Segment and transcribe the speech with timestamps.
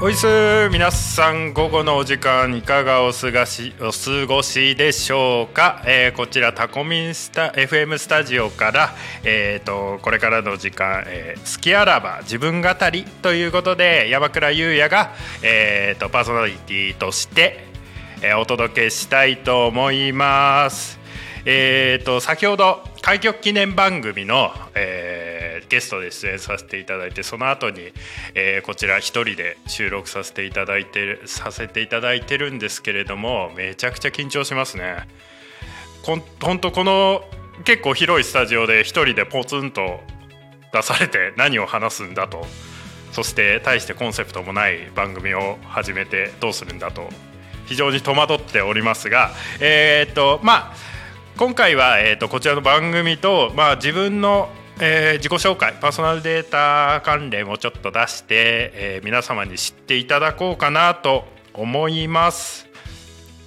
[0.00, 0.26] おいす
[0.70, 8.90] 皆さん午後のお時間いかがお過ごしお過ごしでしょうか、えー、こちらタコミンスタ FM スタジオから、
[9.22, 15.12] えーと、これからの時間、えー、好きあらば自分語りということで山倉優也が、
[15.42, 17.64] えーと、パーソナリティとして、
[18.20, 20.98] えー、お届けしたいと思います。
[21.46, 27.92] えーと先ほど開局記念番組の、えーゲストで出演させていただいてその後に、
[28.34, 35.08] えー、こちら一人で収録させていただいてるさせていただいてるんですけれどもめちゃくちゃ緊張しますね。
[36.02, 37.24] こん本当この
[37.64, 40.00] 結構広いスタジオで一人でポツンと
[40.72, 42.44] 出されて何を話すんだと
[43.12, 47.08] そして大してコンセプトもない番組を始めてどうするんだと
[47.66, 50.74] 非常に戸惑っておりますがえー、っとまあ
[51.36, 54.48] 今回は、えー、とこちらの番組と、まあ、自分の
[54.80, 62.66] えー、自己紹介パーソナルデータ関連をちょっと出して、えー、皆様に知っていただこうかなと思います。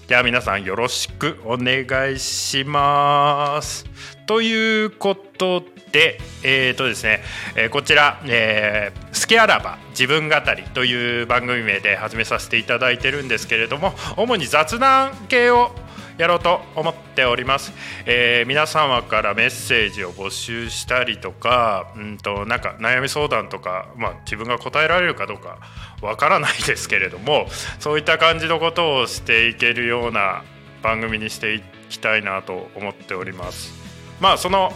[0.07, 3.85] では皆さんよろしくお願いします。
[4.25, 7.21] ということでえー、とですね、
[7.55, 15.71] えー、こちら、えー、スケあらば自分語りという番組名で始めさせていただいてるんですけれども主に雑談系を
[16.17, 17.73] やろうと思っております、
[18.05, 25.59] えー、皆様からメッセージを募集したりとかうんとなんか悩み相談とか、まあ、自分が答えられるかどうか
[26.01, 27.47] わからないですけれども
[27.79, 30.43] そういった感じのことをしていけるような
[30.81, 33.73] 番組にしていきたいなと思っております。
[34.19, 34.71] まあその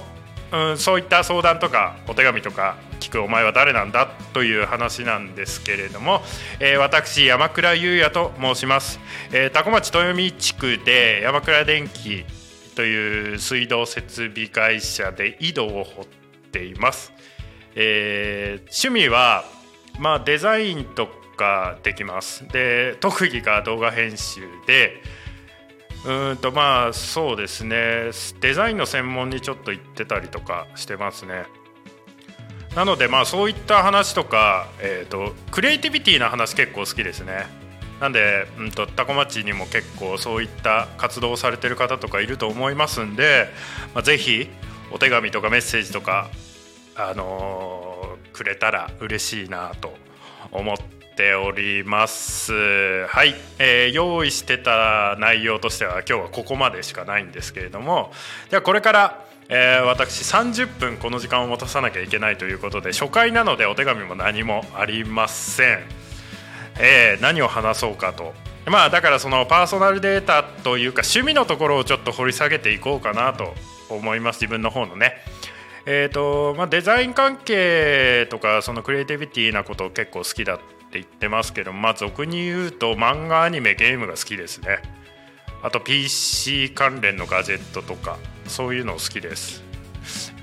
[0.52, 6.21] うん、そういった相談とかお手紙とか聞くお前は誰なんだという話なんですけれども、
[6.59, 8.99] えー、私山倉優也と申します、
[9.33, 12.23] えー、多古町豊見地区で山倉電機
[12.75, 16.05] という水道設備会社で井戸を掘っ
[16.52, 17.11] ています、
[17.75, 19.44] えー、趣味は
[19.99, 22.47] まあデザインとかできます。
[22.47, 25.01] で特技が動画編集で
[26.06, 28.12] うんとまあそうですね。
[28.39, 31.45] デザインの専門にちょっと行ってたりとかしてますね。
[32.75, 37.45] なのでまあそういった話とか、えーと、クリエイティビティな話結構好きですね。
[37.99, 43.47] なんで、うんと、タコ町にも結構そういった活動をされてる方とかいると思いますんで、
[43.93, 44.49] まあ、ぜひ
[44.91, 46.31] お手紙とかメッセージとか、
[46.95, 49.93] あのー、くれたら嬉しいなと
[50.51, 50.77] 思っ
[51.15, 53.05] ております。
[53.05, 58.11] はい、えー、用意してた内容としては今日はここまでしかないんですけれども。
[58.49, 65.79] ではこれからえー、私30分この時間を持たさなきゃいけないということで初回なのでお手紙も何もありません、
[66.79, 68.34] えー、何を話そうかと。
[68.66, 73.53] まあだからそのパーソナルデータというか趣味のところをちょっと掘り下げていこうかなと
[73.89, 74.38] 思います。
[74.38, 75.16] 自分の方のね。
[75.85, 80.63] えーとまあ、デザイン関係とかそのクリエイティビティなことを結構好きだって
[80.94, 84.79] 言ってますけどまあ俗に言うと漫画アニメゲームが好きですね。
[85.62, 88.18] あと PC 関連のガジェットとか。
[88.51, 89.63] そういうの好きです。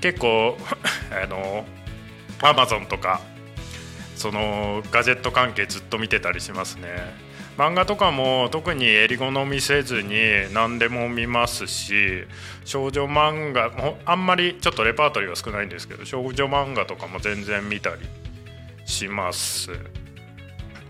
[0.01, 0.57] 結構
[1.11, 1.65] あの
[2.39, 3.21] Amazon とか
[4.15, 7.29] そのガジェット関係ずっと見てたりしますね。
[7.57, 10.17] 漫画とかも特に襟好みせずに
[10.53, 12.23] 何でも見ますし
[12.63, 17.97] 少女漫画もあんまりちょっとレパートリーは少ないんですけど少女漫画とかも全然見たり
[18.85, 19.71] します。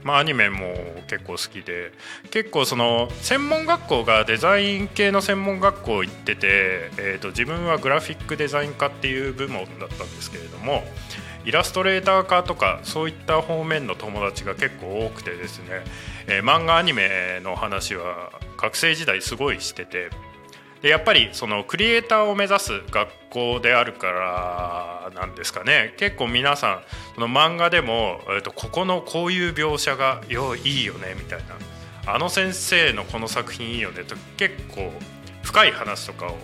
[0.04, 0.74] まあ、アニメも
[1.08, 1.92] 結構好きで
[2.32, 10.84] 結構その専門学校がデザイン系の専門学校行ってて、えー、と自分はグラフィックデザイン科っていう部門だったんですけれども
[11.46, 15.84] イラストレーター科とかそういった方面の友達が結構多くてですね、
[16.28, 20.10] えー、漫画アニメの話は学生時代すごいしてて
[20.82, 26.82] でやっぱりそのクリエイターを目指す学校であるからなんですかね結構皆さん
[27.16, 31.40] その漫画でも、えー、とここのこういう描写がよいいよねみたい
[32.06, 34.92] なあの先生のこの作品いいよねと結構
[35.44, 36.38] 深い話とかを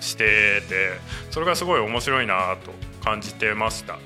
[0.00, 0.92] してて
[1.30, 2.72] それがすごい面白いなと
[3.04, 3.98] 感じてました。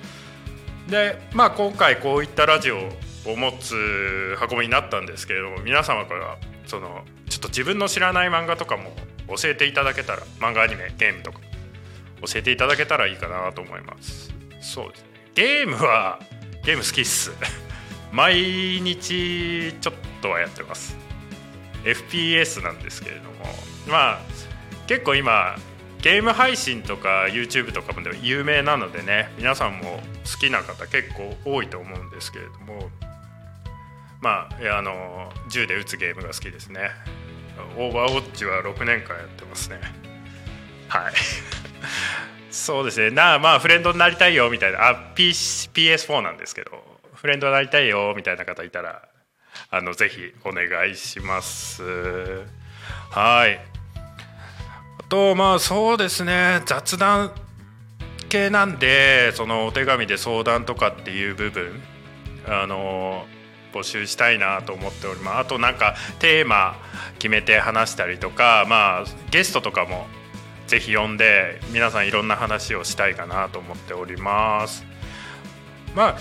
[0.88, 2.78] でまあ今回こういったラジオ
[3.26, 8.93] を持つ運びになったんですけれども皆様からそのちょっと自分の知らない漫画とかも
[9.28, 11.40] 教えていただけたら漫画アニメゲームとか。
[12.23, 14.32] 教えていただけたらいいかなと思います。
[14.61, 15.08] そうですね。
[15.34, 16.19] ゲームは
[16.64, 17.32] ゲーム好きっす。
[18.12, 20.96] 毎日ちょっとはやってます。
[21.84, 23.55] FPS なんですけれども。
[23.87, 24.20] まあ
[24.87, 25.56] 結構今
[26.00, 32.90] ゲーム配信とか YouTube とかもで有名なのでね皆さんも好きな方結構多いと思うんですけれども。
[34.23, 36.90] まああの銃で撃つゲームが好きですね。
[37.76, 39.81] オーバーウォッチは6年間やってますね。
[40.88, 41.12] はい。
[42.50, 43.11] そうですね。
[43.11, 44.88] なあまあフレンドになりたいよみたいな。
[44.88, 46.97] あ PS4 なんですけど。
[47.14, 49.03] フレンドになりたいよみたいな方いたら
[49.70, 51.82] あのぜひお願いします。
[53.11, 53.61] はい。
[54.99, 56.62] あとまあそうですね。
[56.67, 57.32] 雑談
[58.29, 61.82] 系なんでそのお手紙で相談とかっていう部分。
[62.47, 63.26] あの
[63.76, 65.38] 募集したいなと思っております。
[65.38, 66.76] あとなんかテーマ
[67.19, 70.06] 決めて話したりとかまあゲストとかも
[70.67, 74.84] ぜひ呼んで皆さんいろんな話をしたいかなと思っております。
[75.94, 76.19] まあ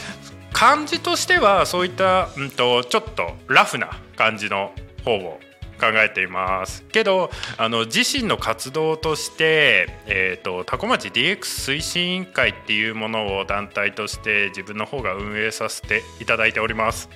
[0.54, 4.72] 感じとしてはそういった、うんと、ちょっとラフな感じの
[5.04, 5.42] 方を
[5.76, 6.84] 考えています。
[6.92, 17.10] けどあの自身の活動として、えーと、多古町 DX 推進委員会っていうものを団体として自分の方が運営させていただいております。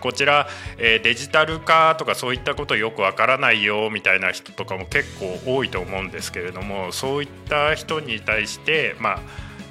[0.00, 9.20] こちら、えー、デジタル化とかそういったことよくわからないよみたいな人とかも結構多いと思うんですけれどもそういった人に対してまあ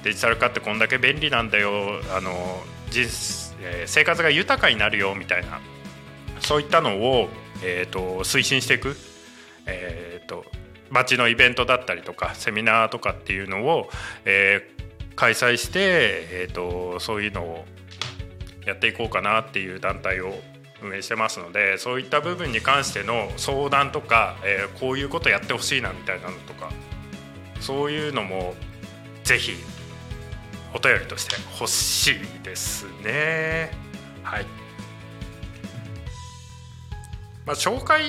[0.02, 3.02] デジタル化ってこんだけ便利なんだよあの人、
[3.60, 5.60] えー、生活が豊かになるよみたいな
[6.40, 7.28] そういったのを
[7.62, 8.96] えーと、推進していく、
[9.66, 10.44] えーと、
[10.90, 13.88] 町のイベントだったりとかセミナーとかっていうのを、
[14.24, 15.78] えー、開催して、
[16.30, 17.64] えーと、そういうのを
[18.66, 20.34] やっていこうかなっていう団体を
[20.82, 26.70] 運営してますのでそういった部分に関しての相談とか、えー、こういうことやってほしいなみたいなのとか
[27.60, 28.54] そういうのも
[29.24, 29.52] ぜひ
[30.74, 33.70] お便りとして欲しいですね。
[34.22, 34.61] はい
[37.46, 38.02] まあ、紹介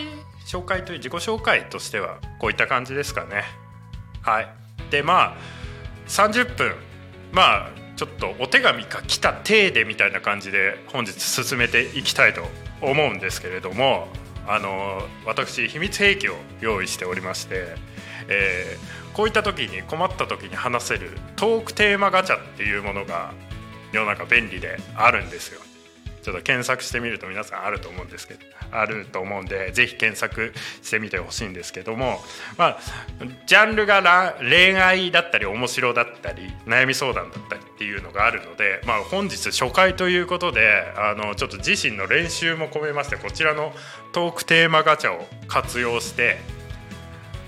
[0.46, 3.44] 紹介という自己紹介としてはこういった感じですかね。
[4.22, 4.48] はい、
[4.92, 5.38] でまあ
[6.08, 6.76] 30分
[7.32, 12.44] まあちょっとお手紙が来た体でみたいな感じで本日進めていきたいと
[12.82, 14.08] 思うんですけれども
[14.48, 17.76] あの私秘密兵器を用意しておりまして、
[18.28, 23.34] えー、こういった時に困った時に話せるトークテーマガチャっていうものが
[23.92, 25.62] 世の中便利であるんですよ。
[26.24, 28.40] ちょっと検索してみると皆さんあると思うんですけど
[28.72, 32.20] あると思うんでぜひ検索してみてほしいんですけども
[32.58, 32.80] まあ
[33.46, 43.74] ジャンルが恋愛だったり面白だったり悩み相談だったりっていうのがあるので、まあ、本日初回ということであのちょっと自身の練習も込めましてこちらの
[44.14, 46.38] トークテーマガチャを活用して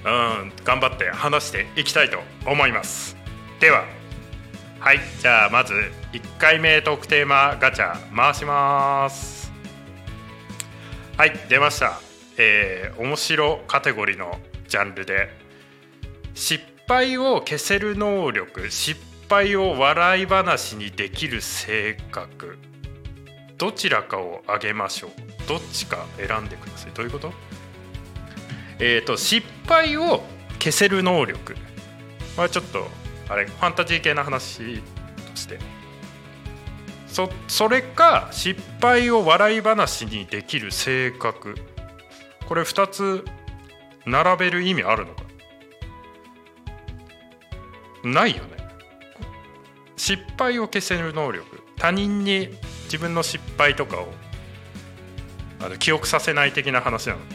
[0.03, 3.15] うん頑張って話していきたいと思います。
[3.59, 3.85] では
[4.79, 5.73] はいじゃあまず
[6.15, 9.51] 1回目トークテーマガチャ回します。
[11.17, 11.99] はい出ました。
[12.37, 14.39] えー、面白カテゴリーの
[14.69, 15.29] ジャンルで。
[16.33, 18.97] 失敗を消せる能力失
[19.29, 22.59] 敗を笑い話にできる性格。
[23.57, 25.11] どちらかをあげましょう。
[25.49, 26.91] どっちか選んでください。
[26.93, 27.33] どういうこと？
[28.79, 30.23] えっ、ー、と失敗を
[30.59, 31.57] 消せる能力。
[32.37, 32.87] まあちょっと
[33.27, 34.81] あれファンタジー系な話
[35.29, 35.74] として。
[37.15, 41.55] そそれか失敗を笑い話にできる性格。
[42.45, 43.23] これ2つ
[44.05, 45.23] 並べる意味あるのか？
[48.03, 48.57] ないよね。
[49.95, 51.61] 失敗を消せる能力。
[51.77, 52.49] 他人に
[52.87, 54.09] 自分の失敗とかを
[55.61, 57.19] あの記憶させない的な話なの。
[57.19, 57.25] か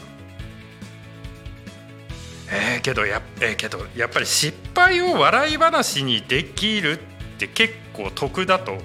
[2.51, 8.77] えー、けどや,、えー、けどやっぱり失敗を笑い話にできるって結構得だと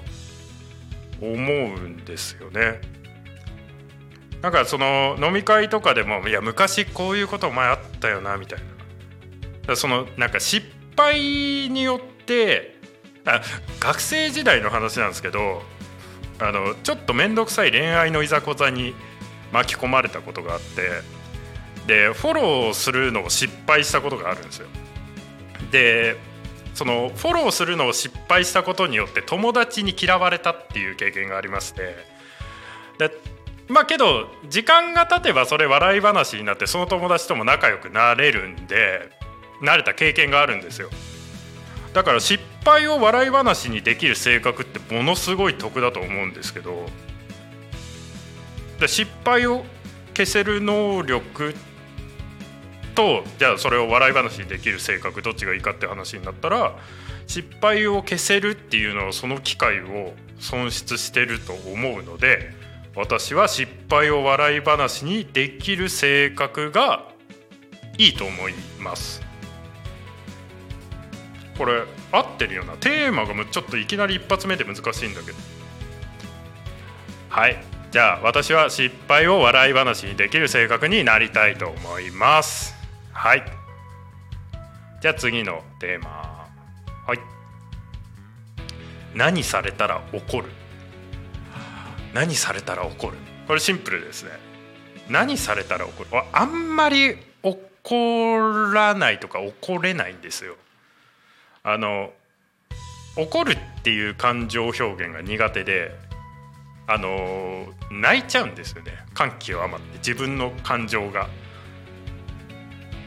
[1.21, 2.81] 思うんですよね。
[4.41, 8.59] なんかその飲み会とかでもいや昔こういうこと前あったよなみたい
[9.67, 12.77] なそのなんか失敗によって
[13.25, 13.41] あ
[13.79, 15.63] 学生時代の話なんですけど
[16.39, 18.93] あのちょっと面倒くさい恋愛のいざこざに
[19.51, 21.01] 巻き込まれたことがあって
[21.87, 24.67] でフォローするのを失敗したことがあるんですよ。
[25.71, 26.17] で
[26.77, 31.95] そのフォローするのを失敗したことによって友達に嫌われたっていう経験がありまして。
[32.99, 33.11] で
[33.67, 39.09] まあけど時間が経てばそれ笑い話になってその友達とも仲良くなれるんで
[39.59, 40.91] 慣れた経験があるんですよ。
[41.93, 46.85] だから失敗を笑い話にできる性格ってものすごい得だと思うんですけど。
[48.79, 49.65] で失敗を
[50.15, 51.53] 消せる能力っ
[52.97, 56.75] とじゃあそれを笑い話にできる性格どっちがいいかって話になったら
[57.27, 62.51] 失敗を消せるっていうのはその機会を損失してると思うので
[62.95, 67.07] 私は失敗を笑い話にできる性格が
[67.99, 69.21] いいと思います。
[71.59, 72.73] これ合ってるような。
[72.73, 75.37] テーマがちょっといきなり一発目で難しいんだけど。
[77.29, 77.57] はい。
[77.91, 82.76] じゃあ私は失敗を笑い話にできる性格になりたいと思います。
[83.17, 83.43] はい。
[85.01, 86.47] じゃあ次のテーマ。
[87.07, 87.19] はい。
[89.15, 90.45] 何されたら怒る？
[92.13, 93.17] 何されたら怒る？
[93.47, 94.29] これシンプルですね。
[95.09, 96.09] 何されたら怒る？
[96.31, 98.37] あんまり怒
[98.71, 100.55] らないとか怒れないんですよ。
[101.63, 102.11] あの
[103.17, 105.91] 怒るっていう感情表現が苦手で
[106.85, 108.91] あの泣いちゃうんですよね。
[109.15, 111.27] 感極まって自分の感情が。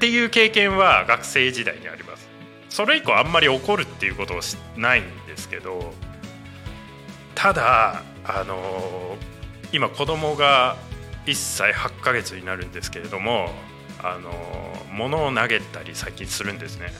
[0.00, 2.26] っていう経験は学生時代にあります。
[2.70, 5.92] それ以降あんまり怒るっていうことをしないんですけど
[7.34, 9.18] ただあの
[9.72, 10.76] 今子供が
[11.26, 13.50] 1歳8ヶ月になるんですけれども
[14.02, 14.30] あの
[14.90, 16.92] 物を投げたり最近するんですね。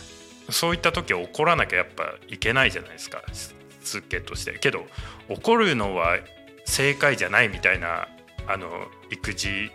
[0.51, 3.23] そういった時は怒らなきゃやっぱいけないじゃないですか。
[3.33, 4.59] しつけとして。
[4.59, 4.85] けど
[5.31, 6.19] 怒るのは
[6.67, 8.09] 正解じゃないみたいな
[8.47, 8.69] あの
[9.11, 9.71] 育児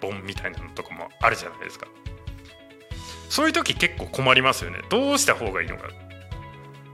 [0.00, 1.86] 本みたいなのとかもあるじゃないですか。
[3.32, 4.82] そういう時結構困りますよね。
[4.90, 5.88] どうした方がいいのか。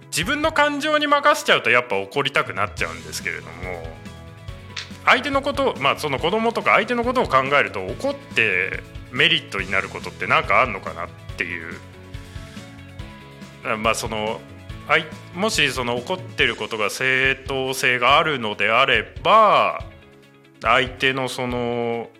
[0.07, 3.51] 自分の感情に任せちゃうとやっぱ怒りたくなっちゃうんですけれども
[5.05, 11.75] 相手のことまあその子供とか相手のことを考えると怒ってメリットになることって何かあんのかなっていう。
[13.79, 14.41] まあその
[15.35, 19.85] もしその怒ってることが正当性があるのであれば
[20.63, 22.11] 相手のその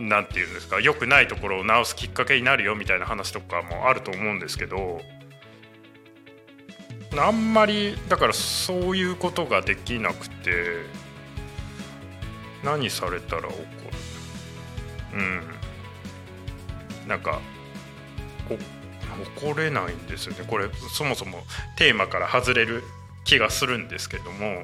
[0.00, 5.00] 何て言うんですか良くないところを直すきっかけになるよみたいな話とかもあると思うんですけど
[7.16, 10.84] あんまりだからそういうことができなくて
[12.62, 13.58] 何されたら怒る？
[15.14, 15.40] うん。
[17.08, 17.40] なんか
[19.40, 20.44] 怒れないんですよね。
[20.46, 21.42] これそもそも
[21.76, 22.84] テーマから外れる
[23.24, 24.62] 気がするんですけども。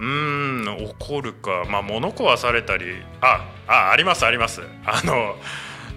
[0.00, 0.64] うん
[0.98, 1.64] 怒るか。
[1.68, 3.02] まあ物壊されたり。
[3.20, 4.62] ああありますあります。
[4.84, 5.36] あの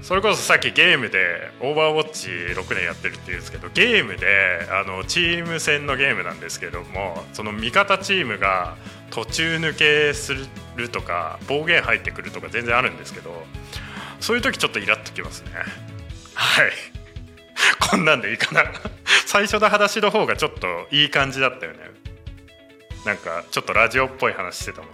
[0.01, 8.77] それこそさっきゲームでオーバーウォッチ6年やってるっていうんですけどゲームであのチーム戦のゲームなんですけどもその味方チームが
[9.11, 10.33] 途中抜けす
[10.75, 13.43] るとか暴言入ってくるとか全然あるんですけど
[14.19, 15.51] そういう時ちょっとイラっときますね。
[16.33, 16.71] はい。
[17.91, 18.63] こんなんでいいかな。
[19.25, 21.79] 最初の話の方がちょっといい感じだったよね。
[23.05, 24.89] なんかちょっとラジオっぽい話してたもん。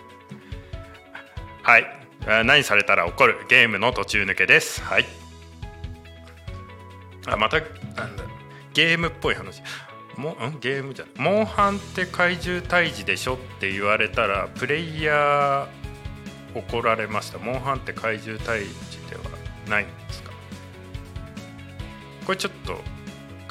[1.64, 1.86] はい。
[2.46, 4.82] 何されたら怒るゲームの途中抜けです。
[4.82, 5.06] はい。
[7.26, 8.24] あまたなんだ。
[8.74, 9.62] ゲームっぽい話。
[10.16, 10.58] もん？
[10.62, 11.14] ゲームじゃない。
[11.18, 17.38] モンハンって怪獣退治でしょって言われたらプレイヤー怒られました。
[17.38, 19.24] モンハンって怪獣退治では
[19.70, 20.32] ないんですか？
[22.26, 22.80] これちょっと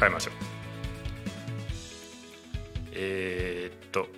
[0.00, 0.34] 変えましょう。
[2.92, 4.08] えー、っと。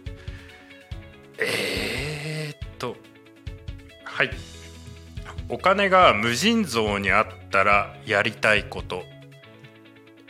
[5.48, 9.04] お金が無尽蔵にあったらやりたいこと。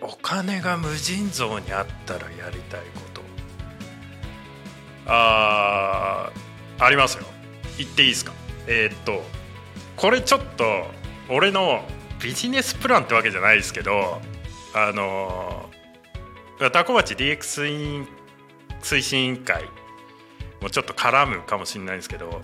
[0.01, 3.23] お金が無尽蔵にあったらやりたいこと。
[5.07, 7.25] あーありますよ。
[7.79, 8.33] 言っていいですか？
[8.69, 9.25] えー、っと
[9.97, 10.65] これちょっと
[11.29, 11.85] 俺の
[12.23, 14.21] ビジネスプランってわけじゃないですけど
[14.75, 15.69] あの
[16.73, 18.07] タコ町 DX
[18.83, 19.65] 推進委員会
[20.61, 22.43] もちょっと絡むかもしれないですけど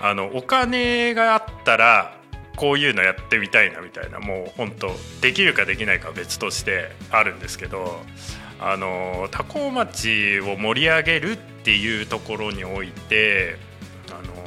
[0.00, 2.16] あのお金があったら
[2.56, 4.90] こういうのやってみたいなみたいなもう本当
[5.20, 8.00] できるかできないかは別としてあるんですけど
[8.58, 13.56] あの多古町を盛り上げるっていうところにおいて
[14.10, 14.40] あの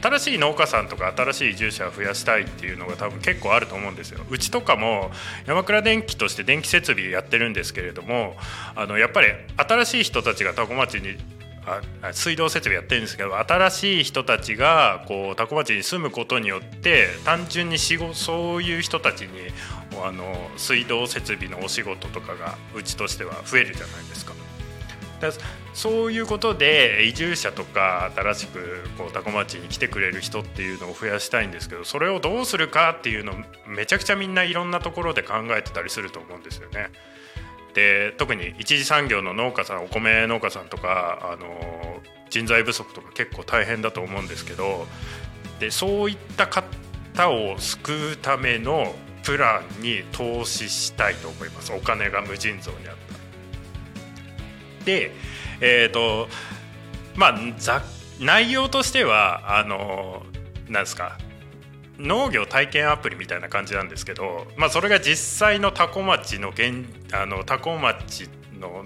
[0.00, 4.20] 新しい農家さんとか新しい移住者を増やしたいっていうのが多分結構あると思うんですよ。
[4.30, 5.10] うちとかも
[5.46, 8.36] 山倉電機として電気設備やってるんですけれども
[8.74, 11.16] あのやっぱり新しい人たちが多古町に
[12.12, 19.28] 水道設備やってるんですけど新しい人たちがこう多古町に住むことによって単純に仕事そういう人たちに
[20.04, 20.24] あの
[20.56, 24.34] 水道設備のお仕事とかがうちとしては増えるじゃないですか。
[25.20, 25.32] だ
[25.72, 33.34] そういうことで移住者とか新しくこう多古町に来てくれる人っていうのを増やしたいんですけどそれをどうするかっていうの
[33.66, 36.90] めちゃくちゃみんないろんなところで考えてたりすると思うんですよね。
[37.74, 42.00] で特に一次産業の農家さんお米農家さんとかあの
[42.30, 44.86] 人材不足とか結構大変だと思うんですけど
[45.58, 51.72] でそういった方を救うためのプランに投資したいと思います。
[51.72, 52.96] お金が無尽蔵にあっ
[54.80, 55.12] たで
[55.60, 56.28] えっ、ー、と
[57.14, 57.38] まあ
[58.20, 60.22] 内容としてはあの
[60.68, 61.18] なんですか
[61.98, 68.84] 農業体験アプリみたいな感じなんですけど、まあ、それが実際の多古町の現あの多古町の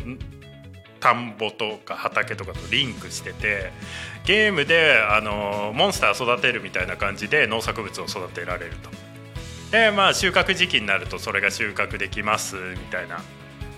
[1.01, 3.71] 田んぼとか畑とかとリンクしてて
[4.25, 8.91] ゲームであのモンスター育てるみたいな感じで農作物を育てられると。
[9.71, 13.21] でまあ収穫時期になるとそれが収穫できますみたいな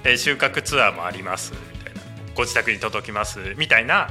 [0.02, 2.00] で収穫ツアーもありますみたいな
[2.34, 4.08] ご自宅に届きますみたいな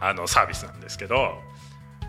[0.00, 1.40] あのサービスなんですけど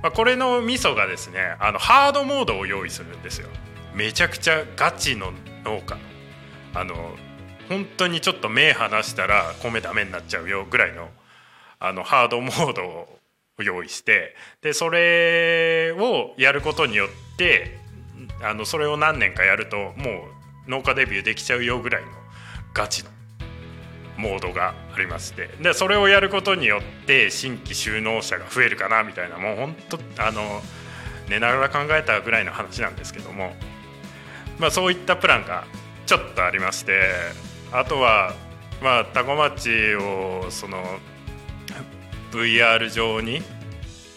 [0.01, 3.47] まあ、これのミソがですねあのハードモードを用意するんですよ。
[3.93, 5.31] めちゃくちゃガチの
[5.63, 5.97] 農家。
[6.73, 7.15] あの
[7.69, 11.09] 本当にちょっと目離したら米ダメになっちゃうよぐらいの
[11.79, 13.07] あのハードモードを
[13.59, 17.77] 用意してでそれをやることによって
[18.43, 20.27] あのそれを何年かやるとも
[20.67, 22.09] う農家デビューできちゃうよぐらいの
[22.73, 23.09] ガチの
[24.17, 25.49] モードがありまして。
[25.61, 30.61] でそれをやることによって新規就農者が増えるかなみたいなもう本当あの
[31.29, 33.53] 寝ながら考えたぐらいの話なんですけども、
[34.59, 35.65] まあ、そういったプランが
[36.05, 37.01] ちょっとありまして
[37.71, 38.33] あとは
[38.81, 40.83] まあタコ町をその
[42.31, 43.41] VR 上に、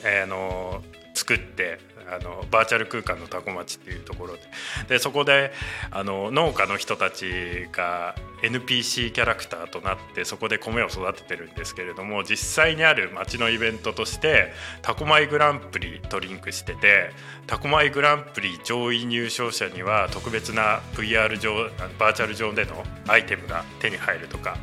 [0.05, 0.83] えー、の
[1.15, 1.79] 作って
[2.11, 4.41] あのバーチャル空間のタコ町っていうところで。
[4.89, 5.53] でそこで
[5.91, 14.53] あの農家の人たちが NPC キャラクターとなってそこで米を育ててるんですけれども実際にある町のイベントとして
[14.83, 17.11] タコマイグランプリとリンクしてて
[17.47, 24.57] タコマイグランプリ上位入賞者には特別な VR 上バーチャル上でのアイテムが手に入るとか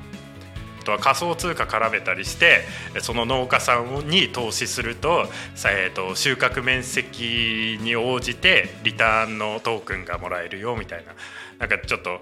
[0.88, 2.62] とは仮想通貨絡めたりして
[3.02, 5.28] その農家さんに投資すると,、
[5.70, 11.12] えーと、収穫面積に応じてリターンのトークンがもらえるよみたいな
[11.60, 12.22] なんかちょっと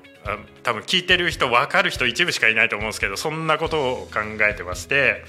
[0.64, 5.24] 多分聞いてる人分かる人一部しかいないと思うんですけどそんなことを考えてまして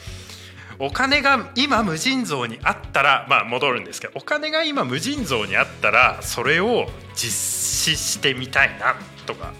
[0.78, 9.52] お金が今無尽蔵にあったらまあ戻るんですけどお金が今無尽蔵にあったらそれを実施してみたいなとか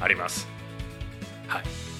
[0.00, 0.48] あります。
[1.48, 1.91] はい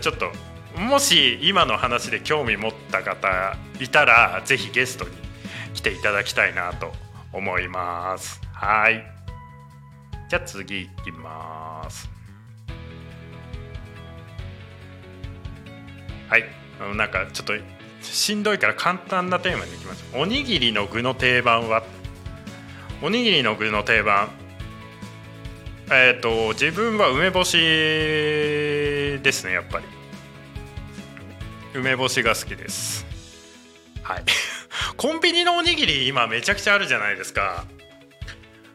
[0.00, 0.32] ちょっと
[0.78, 5.10] もし今の話で興味持った方いたらぜひゲストに
[5.72, 6.92] 来ていただきたいなと
[7.32, 8.40] 思います。
[8.52, 9.04] はい。
[10.28, 12.08] じゃあ次いきます。
[16.28, 16.44] はい。
[16.96, 17.52] なんかちょっと
[18.00, 20.22] しんどいから簡単なテーマにいきましょう。
[20.22, 21.84] おにぎりの具の定番は？
[23.02, 24.28] おにぎりの具の定番。
[25.90, 29.84] えっ、ー、と自分は梅干しですねやっぱり。
[31.74, 33.04] 梅干しが好きです。
[34.02, 34.24] はい。
[34.96, 37.64] コンビニのおにぎり今めちゃくちゃあるじゃないですか。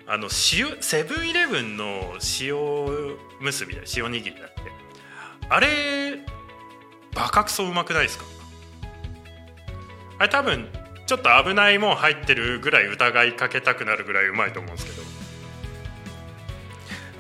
[0.06, 2.56] あの塩セブンイレブンの塩
[3.40, 4.54] 結びだ塩握りだって。
[5.50, 6.20] あれ
[7.16, 8.26] バカクソうまくないですか？
[10.20, 10.68] あれ多分
[11.08, 15.02] ちょっと危ないもん入ってるぐらい疑いかけたくなるぐらいうまいと思うんですけど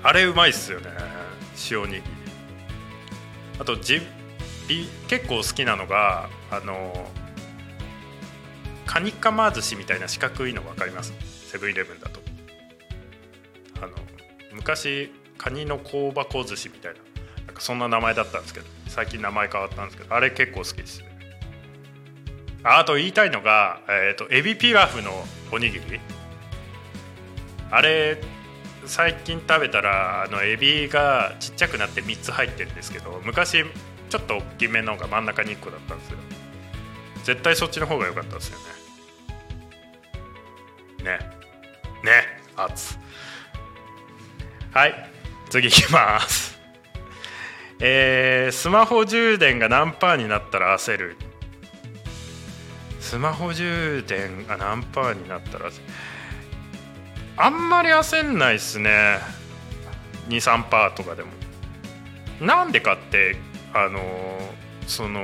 [0.03, 0.87] あれうまいっすよね
[1.71, 2.01] 塩握り
[3.59, 4.01] あとじ
[5.07, 7.11] 結構好きなのがあの
[8.85, 11.13] カニカマ寿司みたいな四角いの分かります？
[11.49, 12.19] セブンイレブンだと。
[13.81, 13.93] あの
[14.53, 16.99] 昔カニの香箱寿司みたいな
[17.47, 21.03] なんかそんな名前だったんですけど最近名前変わったんですけどあれ結構好きです
[22.63, 25.11] あと言いたいのが、えーとエビピラフの
[25.51, 25.99] おにぎり。
[27.71, 28.21] あれ
[28.85, 33.63] 最近食べたらあのエビがちっちゃくなって3つ入ってるんですけど昔
[34.09, 36.17] ちょっと大きめのが真ん中に1個だったんですよ。
[37.23, 38.57] 絶対そっちの方が良かったですよ
[41.03, 41.09] ね。
[41.11, 41.19] ね。
[42.03, 42.39] ね。
[42.57, 42.97] 熱。
[44.71, 45.09] はい。
[45.49, 46.59] 次いきます。
[47.79, 51.17] えー、スマホ充電が何パーになったら焦る？
[52.99, 55.83] スマホ充電が何パーになったら焦る？
[57.41, 59.17] あんまり焦んないっすね。
[60.27, 61.29] 23パーとかでも。
[62.41, 63.37] なんでかって
[63.73, 64.01] あの
[64.87, 65.23] その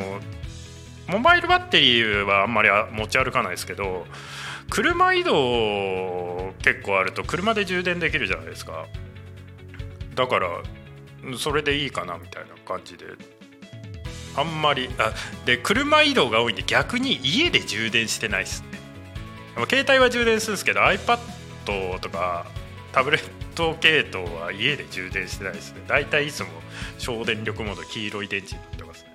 [1.07, 4.05] モバイルバッテリーはあんまり持ち歩かないですけど
[4.69, 8.85] 車移動結構あると車で充電できるじゃないですか。
[10.15, 10.47] だから
[11.37, 13.05] それでいいかなみたいな感じで。
[14.37, 15.13] あんまりあ
[15.45, 18.79] で車移動が多いんで逆に家で充電してないっすね。
[19.69, 21.19] 携帯は充電するんですけど iPad
[21.65, 22.45] トとか
[22.91, 23.21] タブレッ
[23.55, 25.81] ト系統は家で充電してないですね。
[25.87, 26.49] 大体いつも
[26.97, 29.09] 省電力モード黄色い電池になってますね。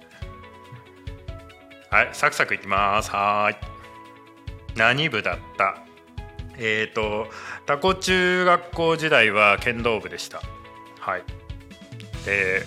[1.91, 3.11] はいサクサクいきます。
[3.11, 4.77] はい。
[4.77, 5.83] 何部だった？
[6.59, 7.29] えっ、ー、と
[7.67, 10.43] タコ中学校時代は剣道部でした。
[11.01, 11.23] はい。
[12.27, 12.65] で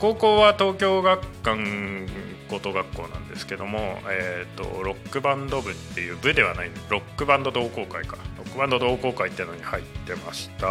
[0.00, 2.06] 高校は東京学館
[2.48, 8.16] 高等学校なんですけども、えーと、ロックバンド部っていう部ではないロックバンド同好会か。
[8.38, 10.66] ロックバンド同好会っていうのに入ってました。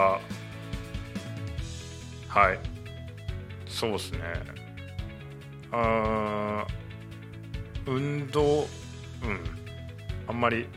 [2.28, 2.60] はい。
[3.68, 4.20] そうですね。
[5.72, 6.68] あ
[7.86, 8.68] 運動うん。
[10.28, 10.68] あんまり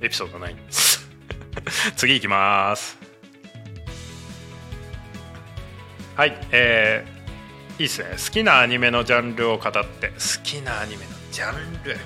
[0.00, 0.54] エピソードない。
[0.54, 1.08] んです
[1.96, 2.98] 次いきます。
[6.16, 6.38] はい。
[6.52, 7.19] えー
[7.80, 8.10] いいっすね。
[8.10, 10.08] 好きなアニメのジャンルを語って。
[10.08, 10.14] 好
[10.44, 11.96] きなアニメのジャンル。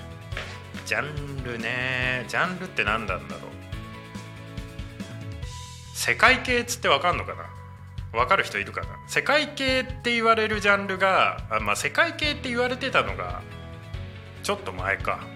[0.87, 2.25] ジャンルね。
[2.29, 3.51] ジャンルって何なんだろう。
[5.97, 7.45] 世界系っつって分かんのかな？
[8.13, 8.87] 分かる人いるかな？
[9.09, 13.43] 世界系って言われるジャンルがあ、まあ、世界系って言われてたのが
[14.45, 15.27] ちょっと前か。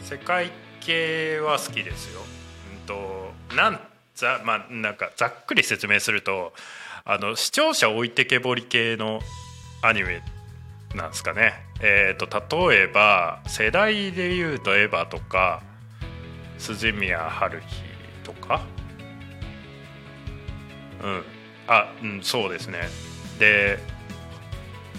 [0.00, 2.20] 世界系は好きですよ。
[2.78, 3.80] うんとなん
[4.14, 6.52] ざまあなんかざっくり説明すると
[7.04, 9.20] あの視聴者置いてけぼり系の
[9.82, 10.22] アニメ
[10.94, 11.54] なんですかね。
[11.80, 15.62] えーと、例えば世代でいうとエヴァとか
[16.58, 17.66] 鈴宮春日
[18.22, 18.62] とか。
[21.02, 21.22] うん。
[21.68, 22.80] あうんそうですね。
[23.38, 23.78] で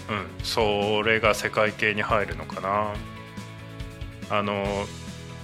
[0.08, 2.94] うんそれが世界系に入るのかな。
[4.30, 4.86] あの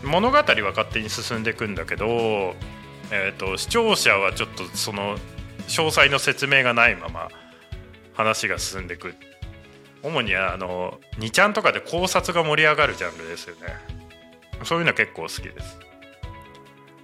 [0.03, 2.07] 物語は勝手に進んでいくんだけど、
[3.11, 5.19] えーと、視聴者はちょっとその
[5.69, 7.29] 詳細の説明がないまま
[8.15, 9.15] 話が進んでいく。
[10.03, 13.77] 主にあの2ちゃんとかで考察が盛り上がるジャンルですよね。
[14.65, 15.79] そういうの結構好きです。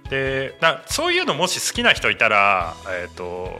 [0.09, 3.59] でなそういうのもし好きな人いたらえっ、ー、と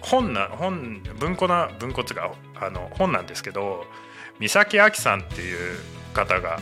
[0.00, 3.84] 本な本文庫な文庫っていうかあの本なんですけど
[4.38, 5.78] 三崎亜紀さんっていう
[6.12, 6.58] 方が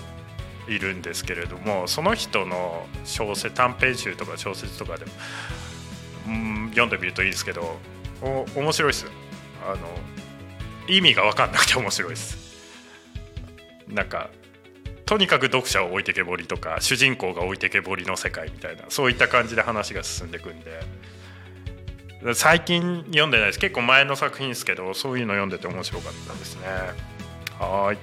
[0.69, 5.13] いるんですけれどもその人の小説短編集とか小説とかでも、
[6.27, 7.79] うん、読んでみるといいですけど
[8.21, 8.47] お。
[8.57, 9.07] 面白いです。
[9.67, 9.79] あの
[10.89, 12.39] 意味が分かんなくて面白いです。
[13.89, 14.31] なんか
[15.05, 20.81] とにかく読者を置いてけぼりとか主人公が置いてけぼりの世界みたいなそういった感じで話が進んでいくんで。
[22.35, 23.59] 最近読んでないです。
[23.59, 26.69] 結構前の作品ですけどそういうの読んでて面白かったですね。
[27.59, 27.99] はい。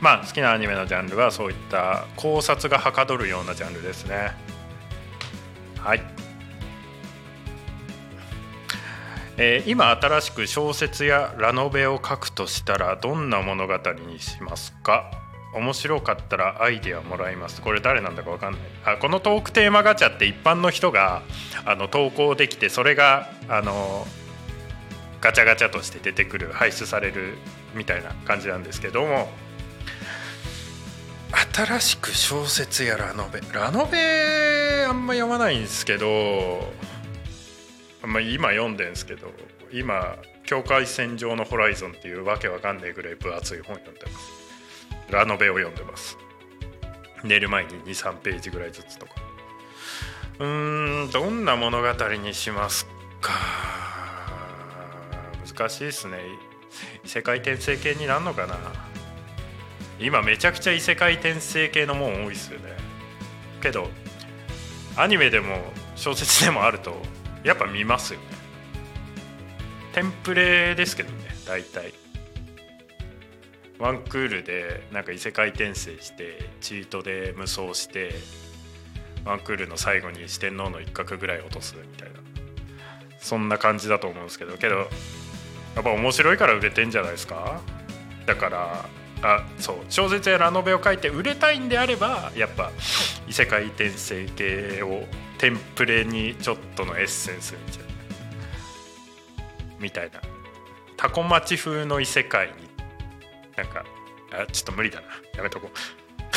[0.00, 4.32] まあ好きなアニメのジャンルはそういった考察がはかどるようなジャンルですね。
[5.78, 6.19] はい
[9.42, 13.74] えー、今新しく小説やラノベを書くとしたらどんな物語
[14.06, 15.10] にしますか？
[15.54, 17.62] 面白かったらアイデアもらいます。
[17.62, 18.60] これ誰なんだか分かんない。
[18.84, 21.22] あこのトークテーマガチャって一般の人が
[21.64, 24.06] あの投稿できてそれがあの
[25.22, 27.38] ガチャガチャとして出てくる排出される
[27.74, 29.30] みたいな感じなんですけども。
[31.54, 33.40] 新しく小説やラノベ。
[33.54, 36.72] ラノベあんま読まないんですけど、
[38.02, 39.32] まあ、今読んでんですけど
[39.72, 44.30] 今「境界線上のホライゾン」っていうわけわかんないぐらい分厚い本読んでます。
[45.10, 46.16] ラノベを読んでます。
[47.22, 49.12] 寝る前に23ページぐらいずつとか。
[50.38, 52.86] うーんどんな物語にします
[53.20, 53.32] か？
[55.46, 56.18] 難しいですね。
[57.04, 58.56] 異世界転生系になるのかな？
[59.98, 62.76] 今めちゃくちゃ異世界転生系のもん多いっすよね。
[63.60, 63.90] けど
[64.96, 67.02] アニメでも小説でもあると
[67.44, 68.26] やっぱ見ますよね。
[69.92, 71.92] テンプレですけどね大体。
[73.78, 78.12] ワンクールでなんか異世界転生してチートで無双して
[79.24, 82.20] ワンクールの最後に四天王の一角ぐらい落とすみたいな。
[83.18, 84.84] そんな感じだと思うんですけどけどや
[85.80, 87.60] っぱ面白いから売れてんじゃないですか？
[88.26, 88.86] だから
[89.22, 92.70] あそう小説やラノベを書いて売れたいんであればやっぱ
[93.28, 95.04] 異世界転生系を
[95.40, 97.86] テンプレにちょっとのエッセンスみたいな。
[99.80, 100.20] みたいな。
[100.98, 102.52] タコ町風の異世界に
[103.56, 103.86] なんか
[104.32, 105.06] あちょっと無理だな。
[105.38, 105.78] やめとこう。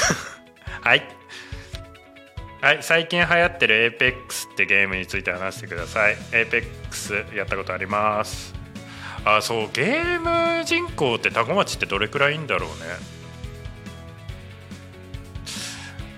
[0.88, 1.04] はい。
[2.62, 6.16] はい最近流行ってる APEX ってゲームについて話してください。
[6.32, 8.54] APEX やったことあります。
[9.26, 12.76] あそうゲーム人口って多古町ってどれくらいいんだろうね。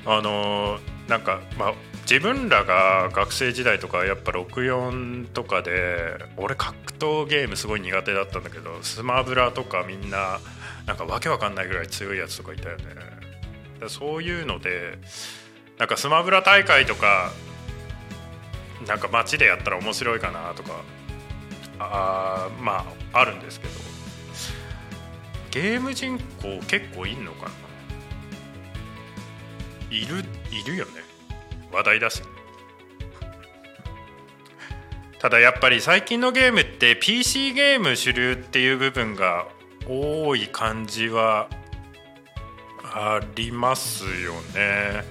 [0.05, 10.39] あのなんかまあ自分らが学生時代とかやっぱ64とかで俺格闘ゲームすごい苦手だったんだけどスマブラとかみんな
[10.85, 12.85] なんかわけわかんないぐらい強いやつとかいたよね。
[13.87, 14.99] そういうので
[15.79, 17.31] なんかスマブラ大会とか
[18.87, 20.81] なんか街でやったら面白いかなとか
[21.79, 23.73] あまああるんですけど
[25.49, 27.51] ゲーム人口結構いんのかな？
[29.89, 31.04] いるいるよね。
[31.75, 32.21] 話題だし、
[35.19, 39.47] ただやっぱり最近のゲームって PC ゲーム主流っていう部分が
[39.87, 41.49] 多い感じは
[42.83, 45.03] ありますよね。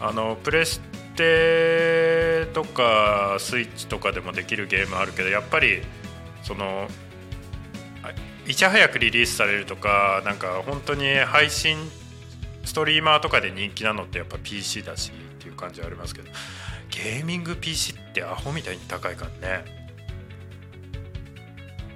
[0.00, 0.80] あのプレス
[1.16, 5.82] テとかスイッチとかでもできるゲームあるけどやっぱり
[6.42, 6.88] その
[8.46, 11.78] いち早くリリースされるとかなんか本当に配信
[12.64, 15.12] ストリーマーとかで人気なのってやっぱ PC だし。
[15.44, 16.28] っていう感じはありますけど
[16.90, 19.84] ゲーミング PC ってアホみたいに高いからね。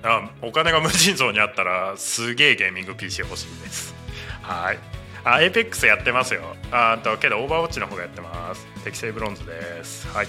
[0.02, 3.94] あお金が無尽蔵にあったらすげえゲーミング PC 欲しいです。
[4.42, 4.78] はい。
[5.24, 6.42] あエペックスやってますよ。
[6.70, 8.66] あとけどオーバーウォッチの方がやってます。
[8.84, 10.06] 適正ブロンズです。
[10.08, 10.28] はい。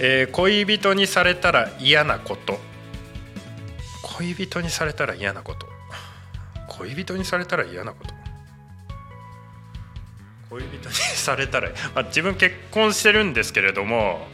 [0.00, 2.58] えー、恋人にされたら嫌なこと。
[4.18, 5.66] 恋人にされたら嫌なこと。
[6.68, 8.21] 恋人にされたら嫌なこと。
[10.52, 14.26] 恋人にされたら、まあ、自分結婚してるんですけれども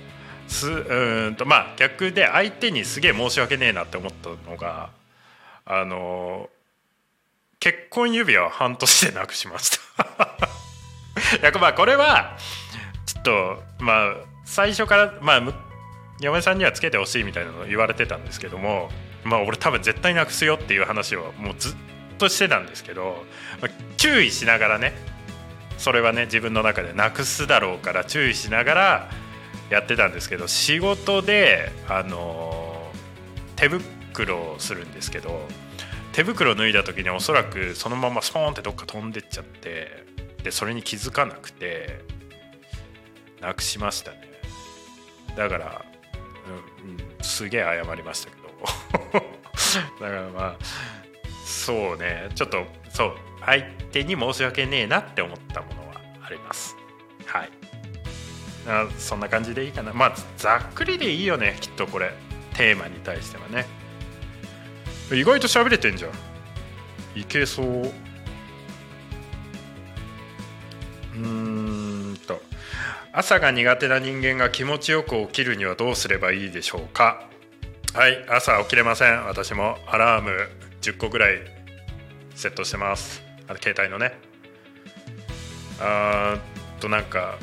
[0.48, 4.90] すうんとまあ逆で相手にすげえ申し訳ねえなって思ったのが
[5.64, 6.48] あの
[7.60, 10.24] 結婚指輪を半年でなくしました。
[11.36, 12.38] い やまあこれは
[13.04, 15.42] ちょっとまあ最初からまあ
[16.20, 18.90] 嫁さんにはつけてほしいみたいなの言われてたんですけども
[19.24, 21.76] まあ俺多分絶対なくすよっていう話をもうずっ
[22.16, 23.24] としてたんですけど、
[23.60, 24.94] まあ、注意しながらね
[25.78, 29.10] それはね自分の中でなくすだろうから注意しながら
[29.70, 32.90] やってたんですけど仕事であの
[33.56, 35.40] 手袋をするんですけど
[36.12, 40.04] 手袋を脱いだ時におそらくそのままスポーンってどっか飛んでっちゃって
[40.42, 42.00] でそれに気づかなくて
[43.40, 44.28] なくしましたね。
[45.36, 45.84] だから、
[46.88, 48.48] うん、すげえ謝りましたけど。
[50.04, 50.56] だからまあ
[51.44, 52.28] そうね。
[52.34, 53.27] ちょっとそう。
[53.48, 56.76] 相手に申し訳ねえなって思ったものはあります。
[57.24, 57.50] はい。
[58.66, 59.94] あそんな感じでいいかな。
[59.94, 61.56] まあざっくりでいいよね。
[61.60, 62.12] きっとこれ。
[62.54, 63.66] テーマに対してはね。
[65.12, 66.10] 意外と喋れてんじゃん。
[67.18, 67.66] いけそう。
[67.66, 72.42] うーんと。
[73.12, 77.26] 朝が苦手な人間が気持ちよく起きるにはどうすればいいでしょうか。
[77.94, 78.26] はい。
[78.28, 79.24] 朝起きれません。
[79.24, 79.78] 私も。
[79.86, 80.48] アラーム。
[80.82, 81.38] 10個ぐらい。
[82.34, 83.27] セットしてます。
[83.48, 84.18] あの携帯のね。
[85.80, 86.38] あ
[86.80, 87.38] となんか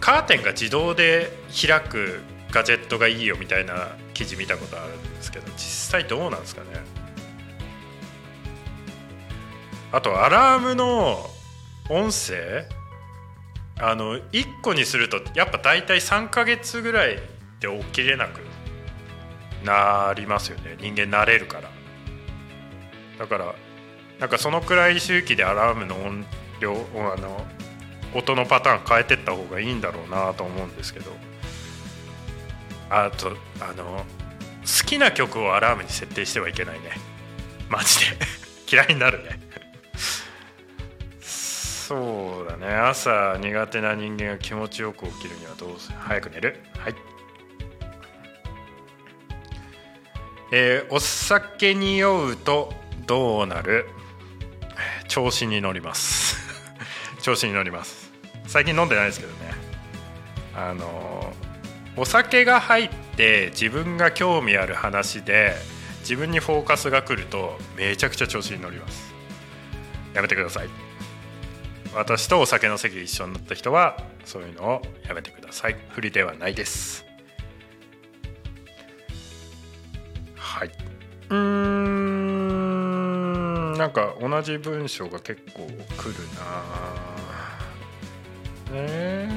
[0.00, 5.58] カーテンが自動で開くガジェットがいいよみたいな記事見たことあるんですけど実
[5.90, 6.68] 際どうなんですかね。
[9.90, 11.26] あとアラームの
[11.88, 12.66] 音声？
[13.80, 17.16] あの1個にするとやっぱ大体3ヶ月ぐらい
[17.60, 18.40] で起きれなく
[19.64, 20.76] なりますよね。
[20.80, 21.70] 人間慣れるから。
[23.18, 23.54] だから
[24.18, 26.24] なんかそのくらい周期でアラームの音
[26.60, 27.46] 量あの
[28.14, 31.10] 音のパターン変えてった方がいいんだろうなと思うんですけど。
[32.90, 34.04] あとあの
[34.62, 36.92] 好きな曲をアラームに設定してはいけないね。
[37.68, 38.16] マジで。
[38.70, 39.38] 嫌いになるね。
[41.20, 42.74] そうだね。
[42.74, 45.96] 朝苦手な人間が気持ちよく起きるにはどうする？
[45.98, 46.60] 早く寝る。
[46.78, 46.94] はい。
[50.52, 52.72] えー、お酒に酔うと
[53.06, 53.86] どうなる？
[55.08, 56.36] 調子に乗ります。
[57.22, 58.12] 調子に乗ります。
[58.46, 59.54] 最近飲んでないですけどね。
[60.54, 61.32] あの
[61.96, 65.56] お酒が入って自分が興味ある話で
[66.00, 69.12] 自分にフォーカスが来るとめちゃくちゃ調子に乗ります。
[70.14, 70.68] やめてください。
[71.94, 75.76] 私とお酒の席一緒になった人はそういうのをやめてください。
[75.90, 77.04] 不利ではないです。
[80.36, 80.70] はい。
[81.30, 82.27] うん。
[83.78, 86.14] なんか同じ文章が結構来る
[88.74, 89.28] なね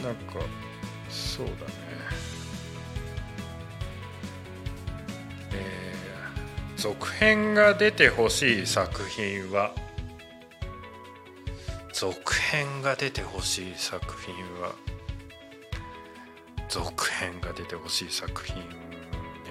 [0.00, 0.38] なんか
[1.08, 1.58] そうだね。
[5.52, 9.72] えー、続編が出てほしい作品は。
[11.92, 14.76] 続編が出てほしい作品は。
[16.68, 18.62] 続編が出てほしい作品ね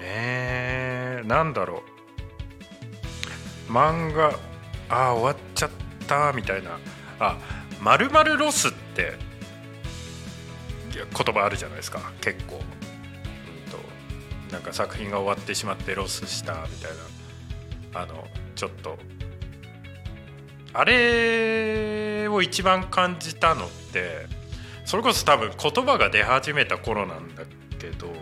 [0.04, 1.22] え。
[1.26, 1.97] なんだろう。
[3.68, 4.38] 漫画
[4.88, 5.70] あ終わっちゃっ
[6.06, 6.78] たみたいな。
[7.20, 7.36] あ
[7.80, 9.14] まるまるロスって
[10.92, 11.04] 言
[11.34, 12.00] 葉あるじゃないですか。
[12.20, 12.60] 結構、うん
[13.70, 13.78] と、
[14.52, 16.90] なんか作品が終わってしまってロスしたみたい
[17.92, 18.00] な。
[18.02, 18.98] あのちょっと。
[20.74, 24.26] あれを一番感じたのって
[24.84, 27.44] それこそ多分言葉が出始めた頃なんだ
[27.78, 28.12] けど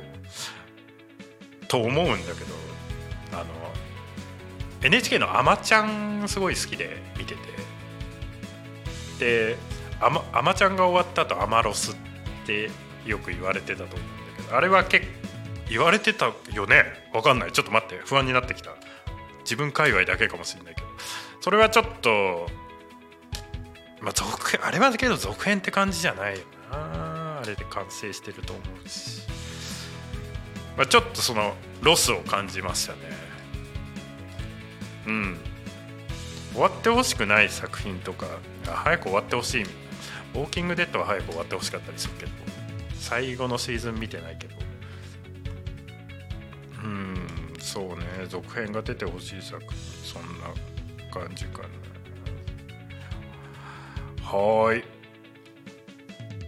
[1.68, 2.75] と思うんだけど。
[4.87, 7.40] NHK の「あまちゃん」すごい好きで見てて。
[9.18, 9.57] で
[10.01, 11.96] あま「あまちゃん」が終わった後「アマロス」っ
[12.46, 12.70] て
[13.05, 15.07] よく言われてたと思うんだけどあれは結
[15.68, 16.85] 言われてたよね？
[17.12, 17.53] 分かんない。
[17.53, 18.01] ちょっと待って。
[18.05, 18.70] 不安になってきた。
[19.40, 20.87] 自分界隈だけかもしれないけど。
[21.40, 22.49] それはちょっと
[24.01, 27.40] まあ続あれはだけど続編って感じじゃないよな。
[27.40, 29.22] あれで完成してると思うし、
[30.77, 32.99] まあ、ちょっとそのロスを感じましたね。
[35.07, 35.37] うん
[36.53, 38.27] 終わってほしくない作品とか
[38.64, 42.33] 早く終わってほしいいウォーキングデッドは早く終わってほしかったりするけど
[42.99, 44.55] 最後のシーズン見てないけど
[46.83, 47.16] うん
[47.59, 49.73] そうね続編が出てほしい作品
[50.05, 50.47] そんな
[51.11, 51.69] 感じかな。
[54.27, 54.85] はい。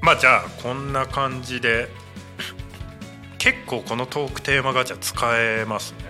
[0.02, 1.88] まあじゃあこんな感じで
[3.38, 6.07] 結構このトークテーマガチャ使えますね。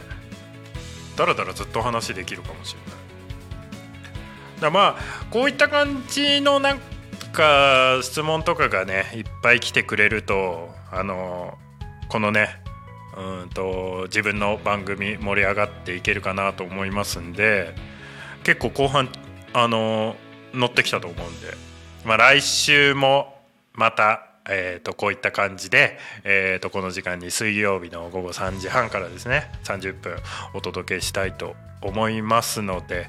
[1.19, 4.61] だらだらずっと話できるかもしれない。
[4.61, 6.79] だまあこういった感じのなん
[7.33, 11.59] か質問とかがねいっぱい来てくれるとあの
[12.09, 12.49] このね
[13.17, 17.75] うんと自分の番組盛り上がっていけるかなと思いますんで
[18.45, 19.09] 結構後半
[19.53, 20.17] あの
[20.55, 21.49] 乗ってきたと思うんで、
[22.05, 23.39] まあ、来週も
[23.75, 30.17] また、えー、とこういった感じで、えー、とこの時間に水曜日の午後3時半からですね30分
[30.55, 33.09] お届けしたいと思いますので、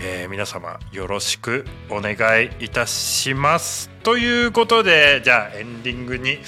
[0.00, 3.90] えー、皆様よろしくお願いいたします。
[4.02, 6.38] ということでじゃあエンディングに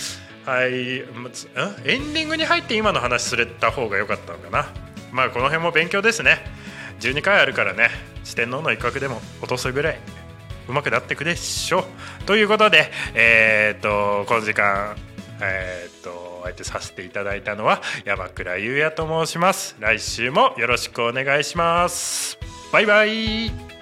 [0.46, 4.72] はい、エンディングに入って今の話すれた方が良かったのかな？
[5.12, 6.38] まあこの辺も勉強ですね。
[7.00, 7.90] 12回あるからね、
[8.24, 9.98] 四天王の一角でも落とすぐらい
[10.68, 12.24] 上手くなっていくでしょう。
[12.24, 14.96] ということで、えー、っと、この時間、
[15.40, 19.76] えー、っと、相手させていただいたのは山倉優也と申します。
[19.80, 22.38] 来週もよろしくお願いします。
[22.72, 23.77] バイバイ。